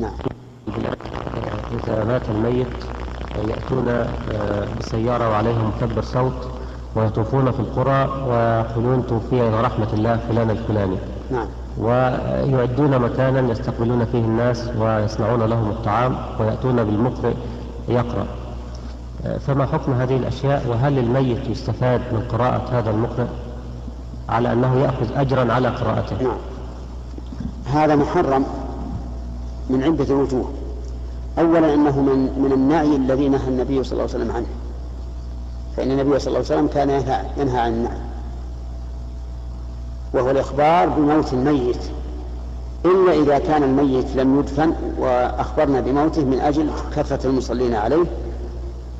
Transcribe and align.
نعم. 0.00 0.12
إذا 1.72 2.04
مات 2.04 2.22
الميت 2.28 2.66
يأتون 3.48 3.88
آه، 3.88 4.66
بسيارة 4.80 5.28
وعليهم 5.28 5.72
مكبر 5.76 6.02
صوت 6.02 6.48
ويطوفون 6.96 7.50
في 7.50 7.60
القرى 7.60 8.08
ويقولون 8.28 9.06
توفي 9.06 9.48
إلى 9.48 9.60
رحمة 9.60 9.88
الله 9.92 10.16
فلان 10.28 10.50
الفلاني. 10.50 10.96
نعم. 11.30 11.46
ويعدون 11.78 12.98
مكانا 12.98 13.52
يستقبلون 13.52 14.04
فيه 14.04 14.18
الناس 14.18 14.70
ويصنعون 14.78 15.42
لهم 15.42 15.70
الطعام 15.70 16.16
ويأتون 16.40 16.84
بالمقرئ 16.84 17.34
يقرأ. 17.88 18.26
آه، 19.26 19.38
فما 19.38 19.66
حكم 19.66 19.92
هذه 19.92 20.16
الأشياء؟ 20.16 20.66
وهل 20.68 20.98
الميت 20.98 21.48
يستفاد 21.48 22.00
من 22.12 22.20
قراءة 22.32 22.78
هذا 22.78 22.90
المقرئ 22.90 23.26
على 24.28 24.52
أنه 24.52 24.76
يأخذ 24.76 25.16
أجرا 25.16 25.52
على 25.52 25.68
قراءته؟ 25.68 26.22
نعم. 26.22 26.38
هذا 27.74 27.96
محرم. 27.96 28.44
من 29.70 29.82
عدة 29.82 30.14
وجوه. 30.14 30.50
أولا 31.38 31.74
أنه 31.74 32.00
من 32.00 32.42
من 32.42 32.52
النعي 32.52 32.96
الذي 32.96 33.28
نهى 33.28 33.48
النبي 33.48 33.84
صلى 33.84 33.92
الله 33.92 34.02
عليه 34.02 34.24
وسلم 34.24 34.36
عنه. 34.36 34.46
فإن 35.76 35.90
النبي 35.90 36.18
صلى 36.18 36.26
الله 36.26 36.50
عليه 36.50 36.60
وسلم 36.60 36.66
كان 36.66 36.90
ينهى, 36.90 37.24
ينهى 37.36 37.58
عن 37.58 37.72
النعي. 37.72 37.98
وهو 40.14 40.30
الإخبار 40.30 40.88
بموت 40.88 41.32
الميت. 41.32 41.80
إلا 42.84 43.12
إذا 43.12 43.38
كان 43.38 43.62
الميت 43.62 44.16
لم 44.16 44.38
يدفن 44.38 44.72
وأخبرنا 44.98 45.80
بموته 45.80 46.24
من 46.24 46.40
أجل 46.40 46.70
كثرة 46.96 47.26
المصلين 47.26 47.74
عليه 47.74 48.04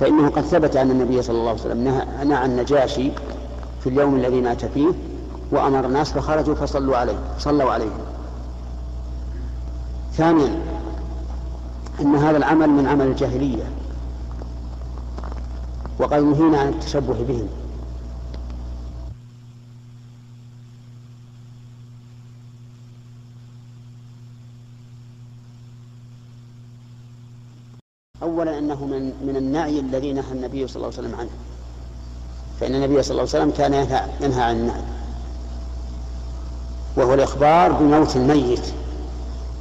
فإنه 0.00 0.28
قد 0.28 0.42
ثبت 0.42 0.76
أن 0.76 0.90
النبي 0.90 1.22
صلى 1.22 1.38
الله 1.38 1.50
عليه 1.50 1.60
وسلم 1.60 1.84
نهى, 1.84 2.24
نهى 2.24 2.44
النجاشي 2.44 3.10
في 3.80 3.88
اليوم 3.88 4.14
الذي 4.14 4.40
مات 4.40 4.64
فيه 4.64 4.88
وأمر 5.52 5.86
الناس 5.86 6.12
فخرجوا 6.12 6.54
فصلوا 6.54 6.96
عليه 6.96 7.16
صلوا 7.38 7.72
عليه. 7.72 7.90
ثانيا 10.16 10.62
أن 12.00 12.14
هذا 12.16 12.36
العمل 12.36 12.70
من 12.70 12.86
عمل 12.86 13.06
الجاهلية 13.06 13.70
وقد 15.98 16.22
نهينا 16.22 16.60
عن 16.60 16.68
التشبه 16.68 17.24
بهم. 17.28 17.48
أولا 28.22 28.58
أنه 28.58 28.86
من 28.86 29.12
من 29.26 29.36
النعي 29.36 29.80
الذي 29.80 30.12
نهى 30.12 30.32
النبي 30.32 30.66
صلى 30.66 30.76
الله 30.76 30.86
عليه 30.86 31.08
وسلم 31.08 31.20
عنه. 31.20 31.30
فإن 32.60 32.74
النبي 32.74 33.02
صلى 33.02 33.10
الله 33.10 33.34
عليه 33.34 33.44
وسلم 33.44 33.50
كان 33.50 33.74
ينهى 34.20 34.42
عن 34.42 34.56
النعي. 34.56 34.82
وهو 36.96 37.14
الإخبار 37.14 37.72
بموت 37.72 38.16
الميت. 38.16 38.83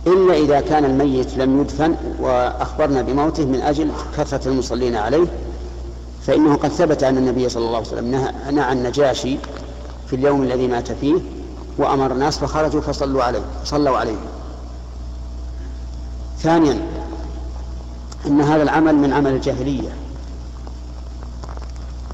إلا 0.08 0.34
إذا 0.34 0.62
كان 0.62 0.86
الميت 0.86 1.38
لم 1.38 1.62
يدفن 1.62 1.96
وأخبرنا 2.20 3.02
بموته 3.02 3.46
من 3.46 3.62
أجل 3.62 3.92
كثرة 4.18 4.48
المصلين 4.48 4.96
عليه 4.96 5.28
فإنه 6.28 6.56
قد 6.56 6.70
ثبت 6.70 7.04
أن 7.04 7.18
النبي 7.18 7.50
صلى 7.50 7.66
الله 7.66 7.78
عليه 7.78 7.88
وسلم 7.88 8.34
عن 8.60 8.78
النجاشي 8.78 9.38
في 10.08 10.16
اليوم 10.16 10.44
الذي 10.44 10.68
مات 10.68 10.92
فيه 10.92 11.16
وأمر 11.78 12.12
الناس 12.12 12.38
فخرجوا 12.38 12.82
فصلوا 12.82 13.24
عليه 13.24 13.42
صلوا 13.66 13.98
عليه. 13.98 14.16
ثانيا 16.40 16.88
أن 18.26 18.42
هذا 18.42 18.64
العمل 18.64 18.96
من 18.96 19.14
عمل 19.14 19.32
الجاهلية 19.32 19.90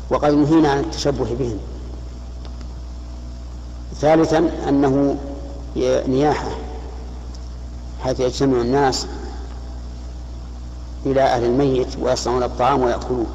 وقد 0.10 0.34
نهينا 0.34 0.72
عن 0.72 0.80
التشبه 0.80 1.36
بهم. 1.40 1.58
ثالثا 4.02 4.52
أنه 4.70 5.16
نياحة. 6.08 6.50
حيث 8.03 8.19
يجتمع 8.19 8.61
الناس 8.61 9.08
إلى 11.05 11.22
أهل 11.22 11.44
الميت 11.44 11.88
ويصنعون 12.02 12.44
الطعام 12.44 12.81
ويأكلون. 12.81 13.28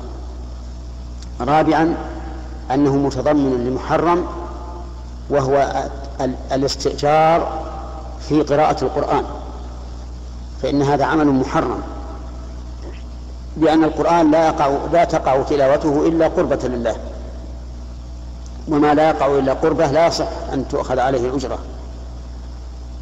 رابعا 1.41 1.97
أنه 2.71 2.97
متضمن 2.97 3.65
لمحرم 3.67 4.27
وهو 5.31 5.89
الاستئجار 6.53 7.63
في 8.29 8.43
قراءة 8.43 8.85
القرآن. 8.85 9.25
فإن 10.63 10.83
هذا 10.83 11.05
عمل 11.05 11.27
محرم. 11.27 11.83
لأن 13.57 13.85
القرآن 13.85 14.31
لا 14.31 14.47
يقع 14.47 14.71
لا 14.93 15.05
تقع 15.05 15.43
تلاوته 15.43 16.09
إلا 16.09 16.29
قربة 16.29 16.69
لله. 16.69 16.97
وما 18.69 18.95
لا 18.95 19.09
يقع 19.09 19.27
إلا 19.27 19.53
قربة 19.53 19.87
لا 19.87 20.07
يصح 20.07 20.29
أن 20.53 20.69
تؤخذ 20.69 20.99
عليه 20.99 21.29
الأجرة. 21.29 21.59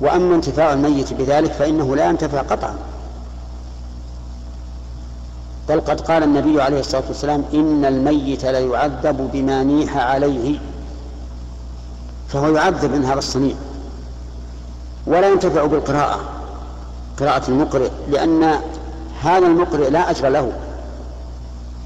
وأما 0.03 0.35
انتفاع 0.35 0.73
الميت 0.73 1.13
بذلك 1.13 1.53
فإنه 1.53 1.97
لا 1.97 2.09
ينتفع 2.09 2.43
قطعا. 2.43 2.75
بل 5.69 5.81
قد 5.81 6.01
قال 6.01 6.23
النبي 6.23 6.63
عليه 6.63 6.81
الصلاة 6.81 7.03
والسلام 7.09 7.45
إن 7.55 7.85
الميت 7.85 8.45
ليعذب 8.45 9.31
بما 9.33 9.63
نيح 9.63 9.97
عليه 9.97 10.59
فهو 12.29 12.49
يعذب 12.57 12.95
من 12.95 13.05
هذا 13.05 13.19
الصنيع 13.19 13.55
ولا 15.07 15.29
ينتفع 15.29 15.65
بالقراءة 15.65 16.21
قراءة 17.21 17.49
المقرئ 17.49 17.91
لأن 18.09 18.61
هذا 19.23 19.47
المقرئ 19.47 19.91
لا 19.91 20.11
أجر 20.11 20.29
له 20.29 20.53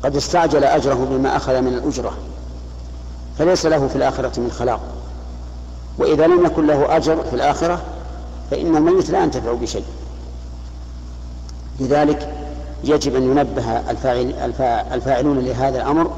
قد 0.04 0.16
استعجل 0.16 0.65
أجره 0.65 1.06
بما 1.10 1.37
أخذ 1.37 1.60
من 1.60 1.75
الأجرة 1.75 2.12
فليس 3.38 3.66
له 3.66 3.88
في 3.88 3.97
الآخرة 3.97 4.41
من 4.41 4.50
خلاق 4.50 4.81
وإذا 5.98 6.27
لم 6.27 6.47
يكن 6.47 6.66
له 6.66 6.97
أجر 6.97 7.25
في 7.31 7.37
الآخرة 7.37 7.81
فإن 8.51 8.77
الميت 8.77 9.11
لا 9.11 9.23
ينتفع 9.25 9.53
بشيء. 9.53 9.84
لذلك 11.81 12.34
يجب 12.84 13.15
أن 13.17 13.23
ينبه 13.23 13.91
الفاعل 13.91 14.34
الفاعلون 14.93 15.39
لهذا 15.39 15.77
الأمر 15.83 16.11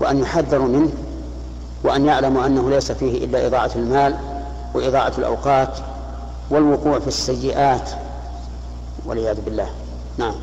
وأن 0.00 0.18
يحذروا 0.18 0.68
منه 0.68 0.90
وأن 1.84 2.06
يعلموا 2.06 2.46
أنه 2.46 2.70
ليس 2.70 2.92
فيه 2.92 3.24
إلا 3.24 3.46
إضاعة 3.46 3.70
المال 3.76 4.16
وإضاعة 4.74 5.12
الأوقات 5.18 5.78
والوقوع 6.50 6.98
في 6.98 7.08
السيئات 7.08 7.90
والعياذ 9.06 9.40
بالله. 9.40 9.66
نعم. 10.18 10.34